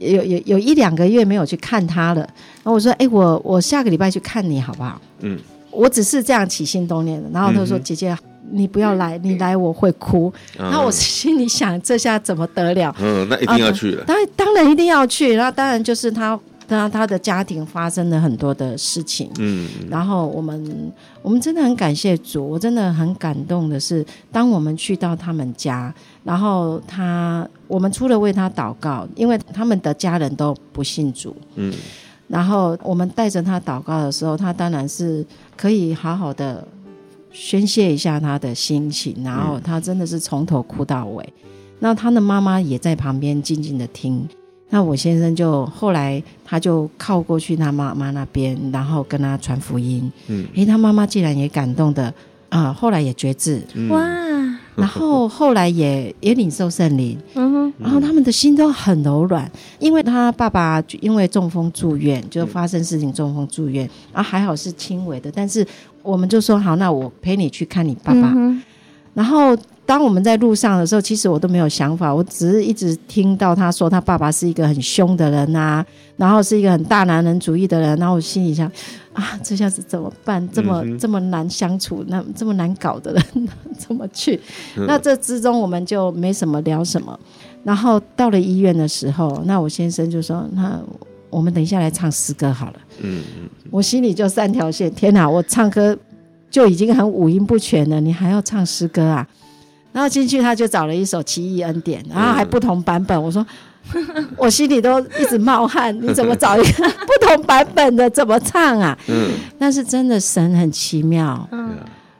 [0.00, 2.20] 有有有一两个月没有去看他了。
[2.20, 5.00] 然后我说，哎，我我下个礼拜去看你好不好？
[5.20, 5.38] 嗯。
[5.70, 7.28] 我只是这样起心动念的。
[7.32, 8.16] 然后他说，嗯、姐姐，
[8.50, 10.32] 你不要来，你来我会哭。
[10.58, 12.94] 嗯、然后我心里想，这下怎么得了？
[13.00, 14.04] 嗯，那一定要去了。
[14.04, 15.34] 当然当然一定要去。
[15.34, 20.92] 然后当然就是他他他的家庭发生了很多的事情，嗯，然后我们
[21.22, 31.72] 我们真的很感谢主，我真的很感动的是，当我们去到他们家，然后他我们除了为他祷告，因为他们的家人都不信主，嗯，
[32.28, 35.24] 然后我们带着他祷告的时候，他当然是
[35.56, 36.66] 可以好好的
[37.30, 41.32] 宣泄一下他的心情，然后他真的是从头哭到尾，
[41.80, 44.26] 那他的妈妈也在旁边静静的听。
[44.74, 50.10] 那我先生就后来他就靠过去他妈妈那边，然后跟他传福音。
[50.26, 52.06] 嗯，诶，他妈妈竟然也感动的
[52.48, 54.02] 啊、呃，后来也觉志，嗯、哇！
[54.74, 59.48] 然后后来也也领受圣灵，嗯哼，然后他们的心都很柔软，
[59.78, 65.64] 因为他爸爸因为中风住院，就发生事情中风住院，然后还好是轻微的，但是
[66.02, 68.60] 我们就说好，那我陪你去看你爸爸，嗯、
[69.14, 69.56] 然后。
[69.86, 75.84] 当我们在路上的时候，其实我都没有想法，我只是一直听到他说他爸爸是一个很凶的人啊，
[76.16, 78.66] 然后是一个很大男人主义的人，然后我心里想
[79.12, 80.48] 啊，这下子怎么办？
[80.50, 84.40] 这么、嗯、这么难相处，那这么难搞的人 怎么去？
[84.76, 87.18] 嗯、那这之中我们就没什么聊什么。
[87.62, 90.80] 然后到了医院的时候，那我先生就说：“那
[91.30, 95.96] 我们等一下来唱诗歌好了。”嗯嗯，我心里就三条线：天哪，我唱歌
[96.50, 99.26] 就已经很五音不全了，你还要唱诗歌啊？
[99.94, 103.22] 然后进去，他就找了一首《奇异恩典》，然后还不同版本。
[103.22, 103.46] 我说，
[104.36, 105.96] 我心里都一直冒汗。
[106.02, 108.10] 你怎么找一个 不同版本的？
[108.10, 108.98] 怎么唱啊？
[109.06, 109.30] 嗯。
[109.56, 111.48] 但是真的神很奇妙。
[111.52, 111.76] 嗯。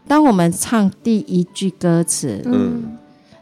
[0.06, 2.96] 当我们唱第一句歌词，嗯，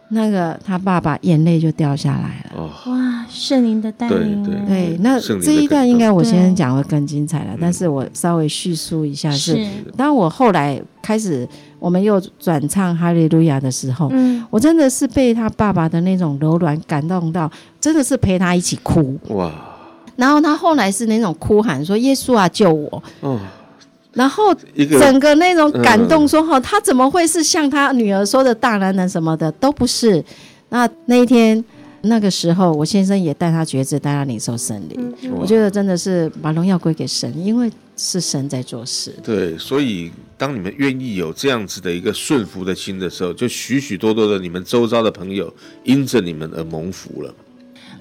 [0.09, 2.63] 那个他爸爸眼泪就掉下来了。
[2.63, 2.73] 哇，
[3.33, 4.45] 圣灵的带领。
[4.45, 4.99] 对对。
[4.99, 9.67] 那这一段应该我先讲会更精彩了，但是我稍微叙述一下是，
[9.97, 11.49] 当我后来开始。
[11.83, 19.51] 我们又转唱哈利路亚的时候，嗯，我真的是被他爸爸的那种柔软感动到，真的是陪他一起哭哇。
[20.15, 23.37] 然后他后来是那种哭喊说：“耶稣啊，救我！”哦，
[24.13, 30.25] 然后整个那种感动说：“哈，他怎么会是像他女儿说的大男人什么的都不是。”
[30.71, 31.63] 那那一天
[32.03, 34.97] 那个时候，我先生也带他觉知，带他领受圣灵。
[34.99, 39.15] 嗯嗯，我觉得真的是把荣耀归给神，因为是神在做事。
[39.23, 40.11] 对，所以。
[40.39, 47.33] 当你们愿意有这样子的一个顺服的心的时候，就许许多多的你们周遭的朋友因着你们而蒙福了。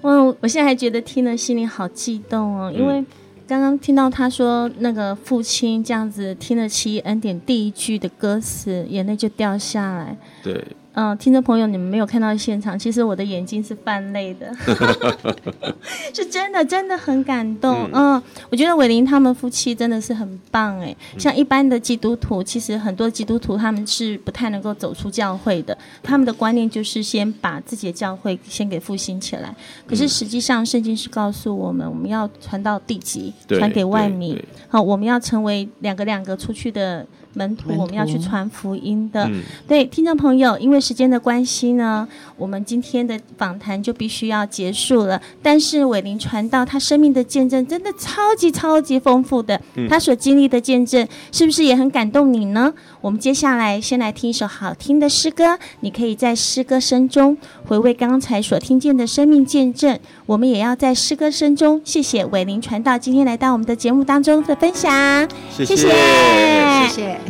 [0.02, 3.06] 我我现在还觉得听了心里好激动哦，因为
[3.47, 10.18] 刚刚听到他说那个父亲这样子听了奇异恩典第一句的歌词，眼泪就掉下来。
[10.41, 10.66] 对。
[10.94, 14.54] 嗯，听众朋友，你们没有看到现场，其实我的眼睛是泛泪的，
[16.14, 17.89] 是真的，真的很感动。
[17.94, 20.94] 嗯，嗯，我觉得伟林他们夫妻真的是很棒哎。
[21.18, 29.56] 像一般的基督徒，其实很多基督徒他们是不太能够走出教会的，他们的观念就是先把自己的教会先给复兴起来。
[29.88, 34.38] 可是实际上，圣经是告诉我们，我们要传到地极，传给万民。
[34.68, 37.08] 好，我们要成为两个两个出去的。
[37.34, 39.26] 门徒，我们要去传福音的。
[39.26, 42.08] 嗯、对，听众朋友，因为时间的关系呢，
[42.38, 45.22] 我们今天的访谈就必须要结束了。
[45.42, 52.74] 但是伟林传道他生命的见证真的超级超级丰富的，嗯、他所经历的见证是不是也很感动你呢？
[53.00, 59.98] 我们接下来先来听一首好听的诗歌，你可以在诗歌声中回味刚才所听见的生命见证。
[60.26, 65.86] 我们也要在诗歌声中谢谢伟林传道今天来到我们的节目当中的分享，谢谢，谢
[66.90, 67.21] 谢。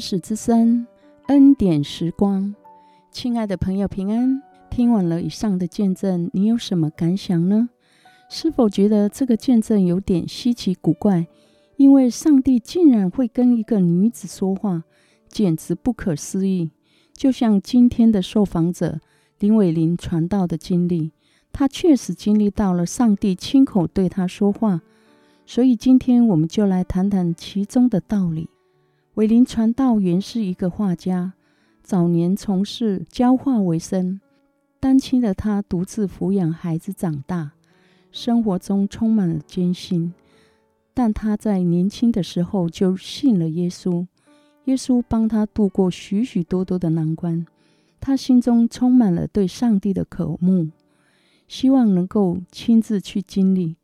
[0.00, 0.86] 十二时之声，
[1.26, 2.54] 恩典时光，
[3.12, 4.42] 亲爱的朋友平安。
[4.70, 7.68] 听完了以上的见证，你有什么感想呢？
[8.30, 11.26] 是否觉得这个见证有点稀奇古怪？
[11.76, 14.84] 因为上帝竟然会跟一个女子说话，
[15.28, 16.70] 简直不可思议。
[17.12, 19.00] 就像今天的受访者
[19.38, 21.12] 林伟林传道的经历，
[21.52, 24.80] 他确实经历到了上帝亲口对他说话。
[25.44, 28.48] 所以今天我们就来谈谈其中的道理。
[29.20, 31.34] 伟林传道原是一个画家，
[31.82, 34.18] 早年从事教画为生。
[34.80, 37.50] 单亲的他独自抚养孩子长大，
[38.10, 40.14] 生活中充满了艰辛。
[40.94, 44.06] 但他在年轻的时候就信了耶稣，
[44.64, 47.44] 耶稣帮他度过许许多多的难关。
[48.00, 50.68] 他心中充满了对上帝的渴慕，
[51.46, 53.76] 希望能够亲自去经历，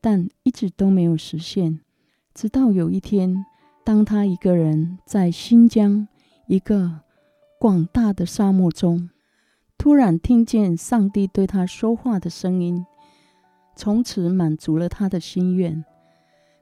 [0.00, 1.78] 但一直都没有实现。
[2.34, 3.46] 直到有一天，
[3.84, 6.08] 当他一个人在新疆
[6.46, 7.00] 一个
[7.60, 9.10] 广大的沙漠中，
[9.76, 12.86] 突然听见上帝对他说话的声音，
[13.76, 15.84] 从此满足了他的心愿。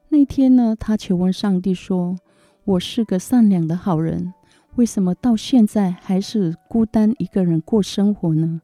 [0.09, 2.17] 那天呢，他求问上帝说
[2.65, 4.35] ：“我是个善良的好人，
[4.75, 8.63] 为什么到现在还是孤单一个人过生活呢？”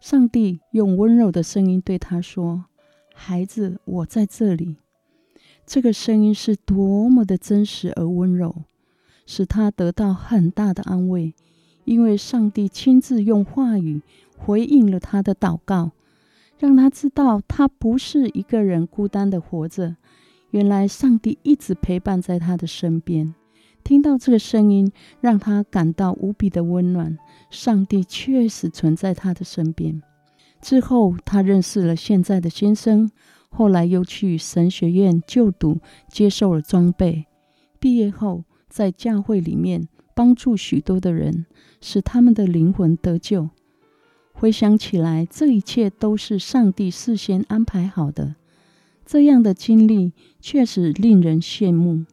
[0.00, 2.64] 上帝用温柔的声音对他说
[3.14, 4.78] ：“孩子，我在这里。”
[5.68, 8.62] 这个声音是多么的真实而温柔，
[9.26, 11.34] 使他得到很大的安慰，
[11.84, 14.00] 因为上帝亲自用话语
[14.38, 15.90] 回应了他的祷告，
[16.58, 19.96] 让他知道他不是一个人孤单的活着。
[20.52, 23.34] 原来上帝一直陪伴在他的身边。
[23.84, 24.90] 听到这个声音，
[25.20, 27.18] 让他感到无比的温暖。
[27.50, 30.02] 上帝确实存在他的身边。
[30.62, 33.10] 之后，他认识了现在的先生。
[33.58, 37.26] 后来又去神学院就读，接受了装备。
[37.80, 41.44] 毕业后，在教会里面帮助许多的人，
[41.80, 43.50] 使他们的灵魂得救。
[44.32, 48.36] 回想起来，这一切都是上帝事先安排好的。
[49.04, 52.04] 这样的经历确实令人羡慕。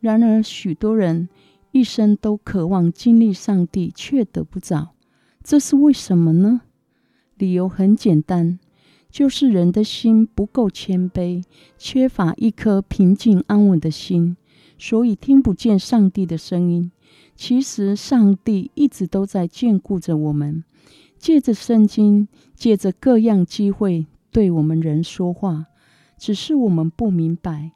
[0.00, 1.30] 然而，许多人
[1.72, 4.90] 一生都渴望经历上帝，却得不着，
[5.42, 6.60] 这是为什么呢？
[7.38, 8.58] 理由很简单。
[9.14, 11.44] 就是人的心不够谦卑，
[11.78, 14.36] 缺乏一颗平静安稳的心，
[14.76, 16.90] 所以听不见上帝的声音。
[17.36, 20.64] 其实上帝一直都在眷顾着我们，
[21.16, 25.66] 借着圣经，借着各样机会对我们人说话，
[26.18, 27.70] 只是我们不明白，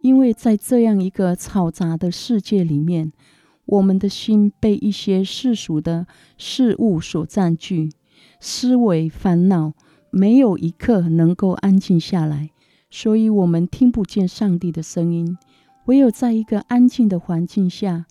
[0.00, 3.12] 因为在这样一个嘈杂的世界里面，
[3.66, 7.92] 我们的心被一些世俗的事物所占据，
[8.40, 9.74] 思维烦恼。
[10.14, 12.50] 没有一刻能够安静下来，
[12.90, 15.38] 所以我们听不见上帝的声音。
[15.86, 18.04] 唯有在一个安静的环境下，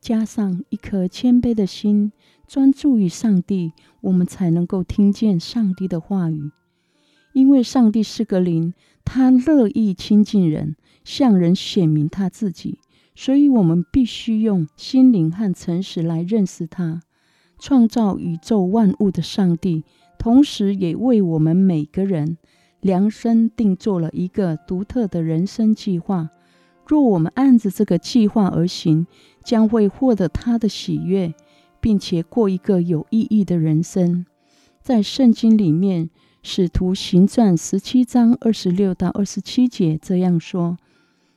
[0.00, 2.12] 加上一颗谦卑的心，
[2.46, 6.52] 专注于上帝，我们才能够听见上帝的话语。
[7.32, 8.72] 因为上帝是个灵，
[9.04, 12.78] 他乐意亲近人，向人显明他自己，
[13.16, 17.02] 所以我们必须用心灵和诚实来认识他。
[17.58, 19.82] 创造宇宙万物的上帝。
[20.28, 22.36] 同时，也为我们每个人
[22.82, 26.28] 量身定做了一个独特的人生计划。
[26.86, 29.06] 若我们按着这个计划而行，
[29.42, 31.32] 将会获得他的喜悦，
[31.80, 34.26] 并且过一个有意义的人生。
[34.82, 36.08] 在圣经里面，
[36.42, 40.76] 《使徒行传》十七章二十六到二十七节这样说：“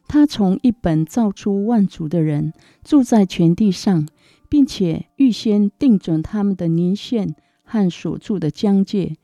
[0.09, 2.51] 他从一本造出万族的人，
[2.83, 4.05] 住在全地上，
[4.49, 7.33] 并且预先定准他们的年限。”
[7.71, 9.15] 和所住的疆界，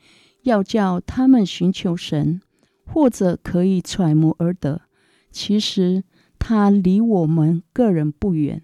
[0.44, 2.40] 要叫他们寻求神，
[2.86, 4.84] 或者可以揣摩而得。
[5.30, 6.06] 其实
[6.40, 8.62] 他离我们个人不远。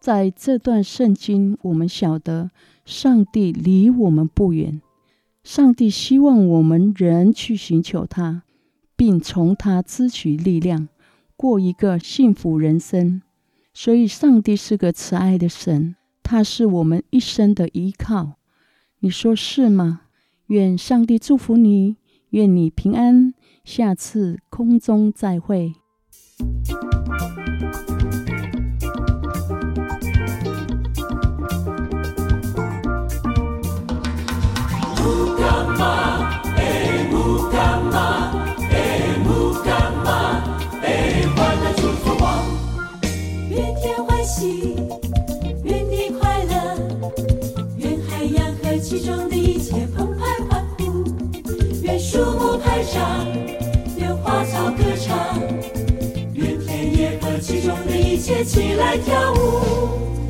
[0.00, 2.50] 在这段圣经，我们晓得
[2.86, 4.80] 上帝离我们不远。
[5.42, 8.44] 上帝希望我们人去寻求他，
[8.96, 10.88] 并从他支取力量，
[11.36, 13.20] 过一个幸福人生。
[13.74, 18.38] 所以，上帝是个慈爱的神，他是我们一生的依靠。
[19.04, 20.00] 你说是吗？
[20.46, 21.98] 愿上帝祝福你，
[22.30, 23.34] 愿你平安。
[23.62, 25.74] 下次空中再会。
[53.98, 55.40] 愿花草歌唱，
[56.34, 60.23] 愿田野和其中的一切起来跳舞。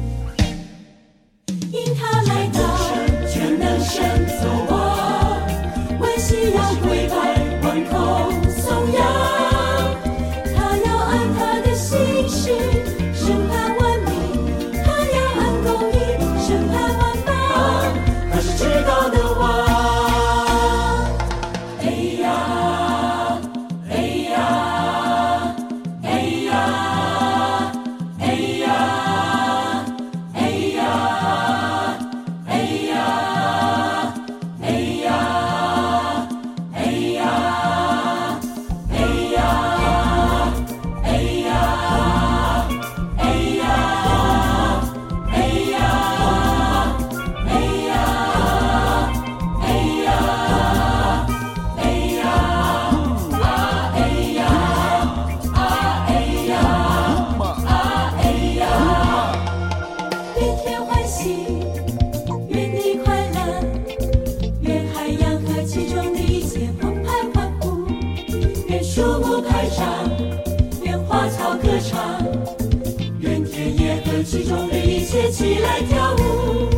[75.14, 76.68] 切起来跳舞。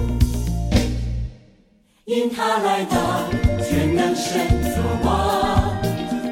[2.04, 3.30] 因他来到，
[3.64, 5.74] 全能神所望，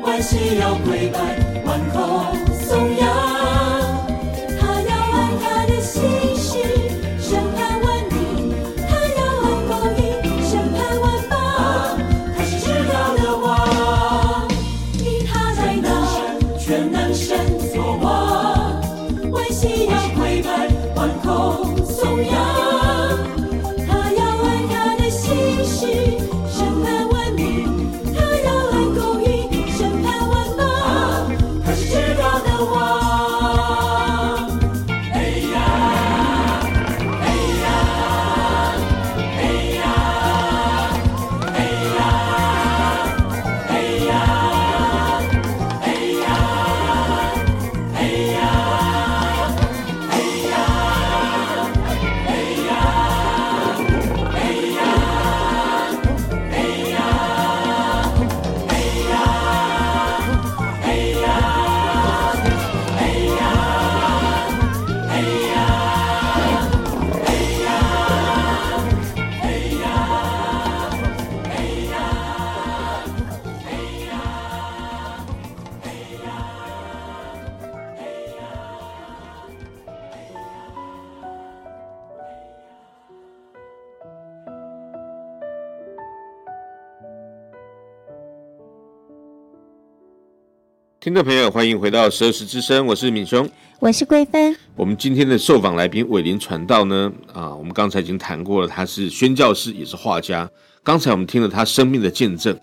[0.03, 1.54] 欢喜要归拜。
[91.05, 93.47] 听众朋友，欢迎回到十二时之声，我是敏兄，
[93.79, 94.57] 我是桂芬。
[94.75, 100.49] 我们今天的受访来宾韦林传道呢，啊，我们刚才已经谈过了，他是宣教师，也是画家。
[100.83, 102.59] 刚才我们听了他生命的见证，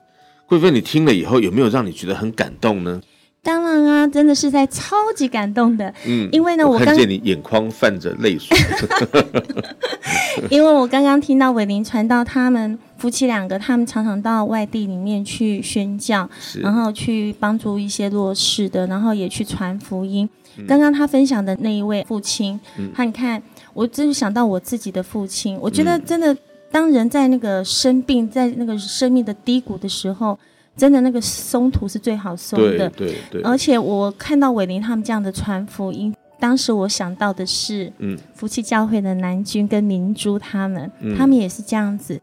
[0.47, 2.99] 桂芬，你听了以后有没有让你觉得很感动呢？
[3.43, 5.93] 当然啊，真的是在超级感动的。
[6.07, 8.57] 嗯，因为呢，我，我看见你眼眶泛着泪水。
[10.49, 16.29] 因为我刚刚听到伟林传道他们夫妻两个，他们常常到外地里面去宣教，
[16.61, 20.29] 然后去帮助一些弱势的，然后也去传福音。
[20.57, 23.41] 嗯、刚刚他分享的那一位父亲，嗯、他你看，
[23.73, 25.57] 我真是想到我自己的父亲。
[25.61, 26.35] 我觉得真的，
[26.71, 30.37] 当人在那个生病，在那个生命的低谷的时候。
[30.77, 33.41] 真的那个松土是最好松的，对对对。
[33.41, 42.19] 而且我看到伟林他们这样的传福音，当时我想到的是，嗯，福气教会的南君跟明珠他们，嗯、他们也是这样子。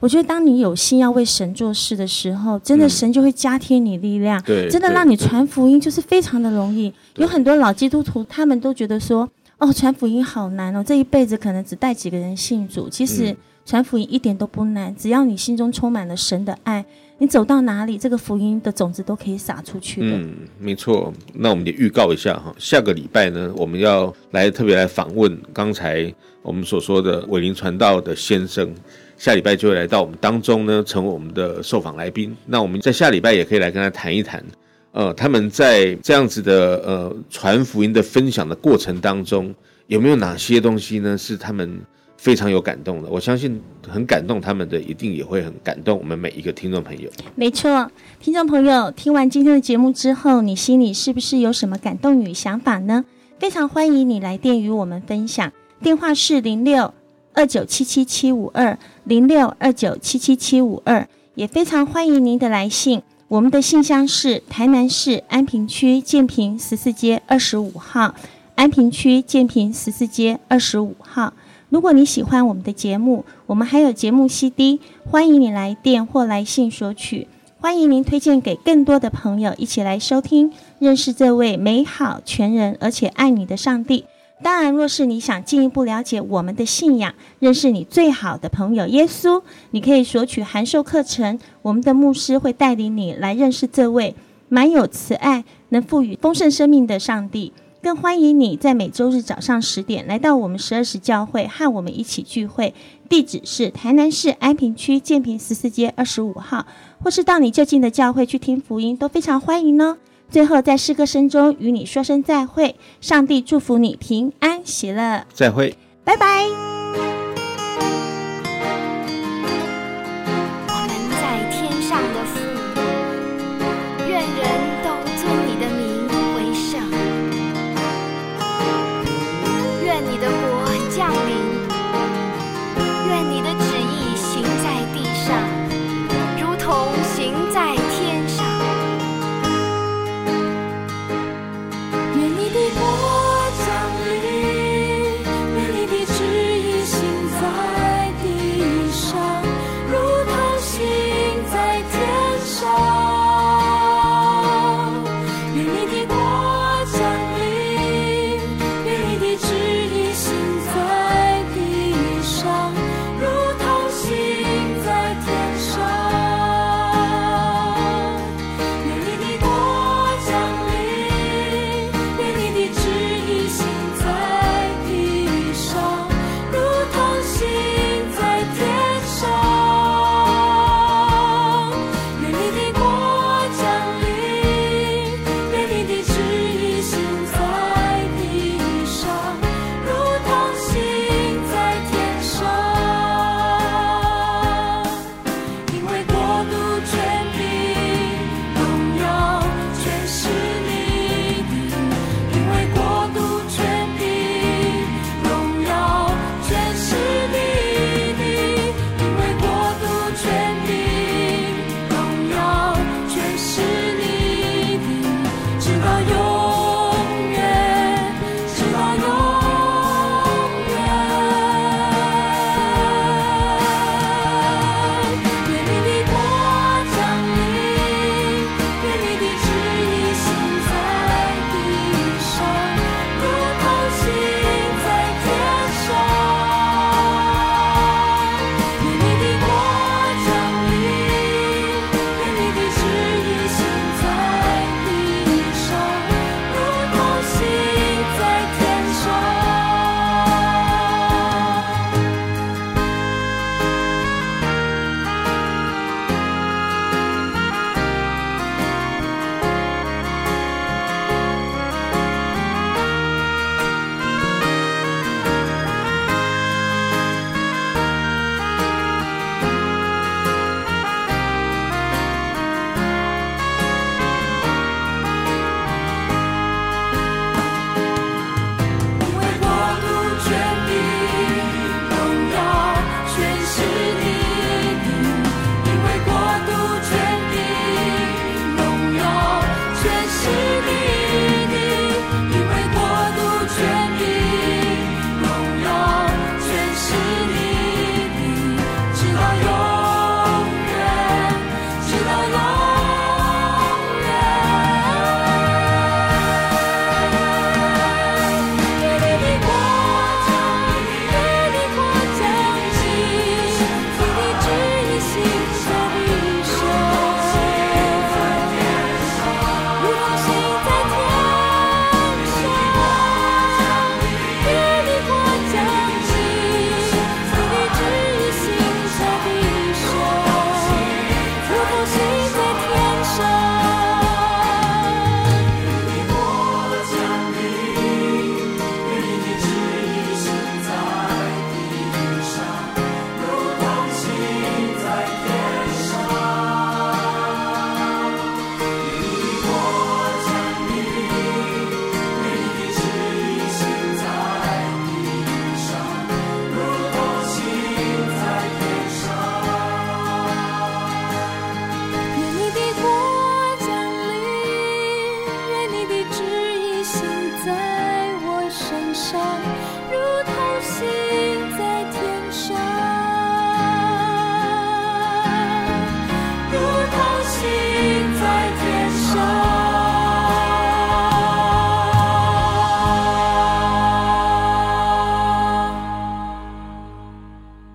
[0.00, 6.90] 我觉得当你有心要为神做事的时候，真的神就会加添你力量，真的让你传福音就是非常的容易。
[7.16, 12.88] 有很多老基督徒，他们都觉得说，哦，传福音好难哦，这一辈子可能只带几个人信主。
[12.88, 16.84] 其实传福音一点都不难，只要你心中充满了神的爱。
[17.20, 20.16] 你走到哪里，这个福音的种子都可以撒出去的。
[20.16, 21.12] 嗯，没错。
[21.34, 28.72] 那我们也预告一下哈，下个礼拜呢，我们要来特别来访问刚才我们所说的伟林传道的先生，
[29.16, 32.36] 下礼拜就会来到我们当中呢，成为我们的受访来宾。
[32.46, 34.44] 那我们在下礼拜也可以来跟他谈一谈，
[34.92, 39.52] 呃，他们在这样子的呃传福音的分享的过程当中，
[39.88, 41.18] 有没有哪些东西呢？
[41.18, 41.80] 是他们。
[42.18, 43.58] 非常有感动的，我相信
[43.88, 47.08] 很感动他们的，一定也会很感动我们每一个听众朋友。
[47.36, 47.90] 没错，
[48.20, 53.04] 听众朋友，听完今天的节目之后，你心里是不是有什么感动与想法呢？
[53.38, 56.92] 非常欢迎你来电与我们分享，电话是零六
[57.34, 68.16] 二九七七七五二零六二九七七七五二，也非常欢迎您的来信，我们的信箱是台南市安平区建平十四街二十五号。
[68.56, 71.32] 安平区建平十四街二十五号。
[71.70, 77.28] 如果你喜欢我们的节目，我们还有节目 CD，欢迎你来电或来信索取。
[77.60, 84.06] 欢迎您推荐给更多的朋友一起来收听，认识这位美好、全人而且爱你的上帝。
[84.42, 89.42] 当然，若是你想进一步了解我们的信仰，认识你最好的朋友耶稣，
[89.72, 91.38] 你可以索取函授课程。
[91.60, 94.14] 我们的牧师会带领你来认识这位
[94.48, 97.52] 满有慈爱、能赋予丰盛生命的上帝。
[97.88, 102.74] 更欢迎你在每周日早上十点来到我们十二时教会，和我们一起聚会。
[103.08, 106.66] 地址是台南市安平区建平十四街二十五号，
[107.02, 109.96] 或是到你就近的教会去听福音，都非常欢迎哦。
[110.28, 115.74] 最后，在诗歌声中与你说声再会，上帝祝福你平安喜乐，再会，
[116.04, 116.77] 拜拜。